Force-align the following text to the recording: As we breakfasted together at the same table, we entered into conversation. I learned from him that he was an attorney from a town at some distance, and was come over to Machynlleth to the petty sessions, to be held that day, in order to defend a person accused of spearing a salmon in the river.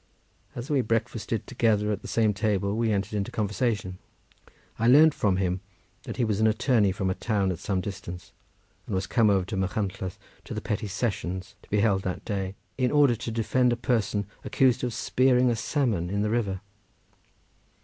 As 0.55 0.71
we 0.71 0.81
breakfasted 0.81 1.45
together 1.45 1.91
at 1.91 2.01
the 2.01 2.07
same 2.07 2.33
table, 2.33 2.75
we 2.75 2.91
entered 2.91 3.13
into 3.13 3.29
conversation. 3.31 3.99
I 4.79 4.87
learned 4.87 5.13
from 5.13 5.35
him 5.37 5.61
that 6.05 6.17
he 6.17 6.25
was 6.25 6.39
an 6.39 6.47
attorney 6.47 6.91
from 6.91 7.11
a 7.11 7.13
town 7.13 7.51
at 7.51 7.59
some 7.59 7.81
distance, 7.81 8.31
and 8.87 8.95
was 8.95 9.05
come 9.05 9.29
over 9.29 9.45
to 9.45 9.55
Machynlleth 9.55 10.17
to 10.45 10.55
the 10.55 10.59
petty 10.59 10.87
sessions, 10.87 11.53
to 11.61 11.69
be 11.69 11.81
held 11.81 12.01
that 12.01 12.25
day, 12.25 12.55
in 12.79 12.89
order 12.89 13.15
to 13.17 13.29
defend 13.29 13.71
a 13.71 13.75
person 13.77 14.25
accused 14.43 14.83
of 14.83 14.91
spearing 14.91 15.51
a 15.51 15.55
salmon 15.55 16.09
in 16.09 16.23
the 16.23 16.31
river. 16.31 16.61